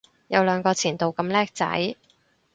[0.29, 1.95] 有兩個前度咁叻仔